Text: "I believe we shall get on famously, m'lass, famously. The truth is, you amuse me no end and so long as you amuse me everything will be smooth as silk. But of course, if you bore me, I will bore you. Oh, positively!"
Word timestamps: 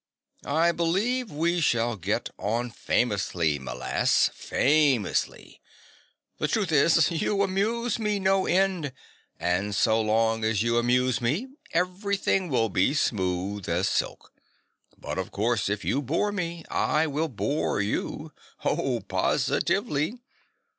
"I 0.47 0.71
believe 0.71 1.29
we 1.29 1.59
shall 1.61 1.95
get 1.95 2.31
on 2.39 2.71
famously, 2.71 3.59
m'lass, 3.59 4.31
famously. 4.33 5.61
The 6.39 6.47
truth 6.47 6.71
is, 6.71 7.11
you 7.11 7.43
amuse 7.43 7.99
me 7.99 8.19
no 8.19 8.47
end 8.47 8.93
and 9.39 9.75
so 9.75 10.01
long 10.01 10.43
as 10.43 10.63
you 10.63 10.79
amuse 10.79 11.21
me 11.21 11.49
everything 11.71 12.49
will 12.49 12.69
be 12.69 12.95
smooth 12.95 13.69
as 13.69 13.87
silk. 13.89 14.33
But 14.97 15.19
of 15.19 15.29
course, 15.29 15.69
if 15.69 15.85
you 15.85 16.01
bore 16.01 16.31
me, 16.31 16.65
I 16.71 17.05
will 17.05 17.29
bore 17.29 17.79
you. 17.79 18.31
Oh, 18.65 19.01
positively!" 19.01 20.17